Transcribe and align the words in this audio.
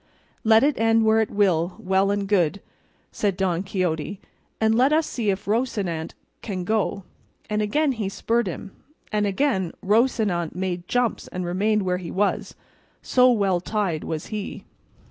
"Let 0.43 0.63
it 0.63 0.79
end 0.79 1.05
where 1.05 1.21
it 1.21 1.29
will, 1.29 1.75
well 1.77 2.09
and 2.09 2.27
good," 2.27 2.59
said 3.11 3.37
Don 3.37 3.61
Quixote, 3.61 4.19
"and 4.59 4.73
let 4.73 4.91
us 4.91 5.05
see 5.05 5.29
if 5.29 5.45
Rocinante 5.45 6.15
can 6.41 6.63
go;" 6.63 7.03
and 7.51 7.61
again 7.61 7.91
he 7.91 8.09
spurred 8.09 8.47
him, 8.47 8.71
and 9.11 9.27
again 9.27 9.71
Rocinante 9.85 10.55
made 10.55 10.87
jumps 10.87 11.27
and 11.27 11.45
remained 11.45 11.83
where 11.83 11.97
he 11.99 12.09
was, 12.09 12.55
so 13.03 13.31
well 13.31 13.59
tied 13.61 14.03
was 14.03 14.25
he. 14.33 14.63